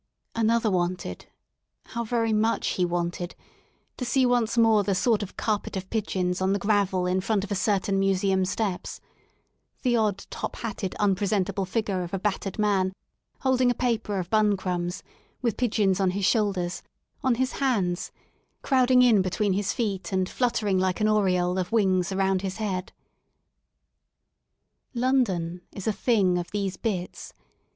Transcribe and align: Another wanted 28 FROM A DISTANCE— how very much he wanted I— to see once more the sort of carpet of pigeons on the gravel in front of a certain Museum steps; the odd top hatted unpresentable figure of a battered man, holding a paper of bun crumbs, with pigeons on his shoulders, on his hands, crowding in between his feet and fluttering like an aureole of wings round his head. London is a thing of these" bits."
Another 0.33 0.71
wanted 0.71 1.27
28 1.27 1.27
FROM 1.27 1.37
A 1.37 1.37
DISTANCE— 1.37 1.93
how 1.93 2.03
very 2.03 2.33
much 2.33 2.67
he 2.69 2.85
wanted 2.85 3.35
I— 3.37 3.43
to 3.97 4.05
see 4.05 4.25
once 4.25 4.57
more 4.57 4.83
the 4.83 4.95
sort 4.95 5.21
of 5.21 5.37
carpet 5.37 5.77
of 5.77 5.91
pigeons 5.91 6.41
on 6.41 6.53
the 6.53 6.57
gravel 6.57 7.05
in 7.05 7.21
front 7.21 7.43
of 7.43 7.51
a 7.51 7.53
certain 7.53 7.99
Museum 7.99 8.43
steps; 8.43 8.99
the 9.83 9.95
odd 9.95 10.25
top 10.31 10.55
hatted 10.55 10.95
unpresentable 10.99 11.65
figure 11.65 12.01
of 12.01 12.15
a 12.15 12.17
battered 12.19 12.57
man, 12.57 12.93
holding 13.41 13.69
a 13.69 13.75
paper 13.75 14.17
of 14.17 14.31
bun 14.31 14.57
crumbs, 14.57 15.03
with 15.43 15.55
pigeons 15.55 15.99
on 15.99 16.09
his 16.09 16.25
shoulders, 16.25 16.81
on 17.23 17.35
his 17.35 17.51
hands, 17.61 18.11
crowding 18.63 19.03
in 19.03 19.21
between 19.21 19.53
his 19.53 19.71
feet 19.71 20.11
and 20.11 20.27
fluttering 20.27 20.79
like 20.79 20.99
an 20.99 21.07
aureole 21.07 21.59
of 21.59 21.71
wings 21.71 22.11
round 22.11 22.41
his 22.41 22.57
head. 22.57 22.91
London 24.95 25.61
is 25.71 25.85
a 25.85 25.93
thing 25.93 26.39
of 26.39 26.49
these" 26.49 26.75
bits." 26.77 27.35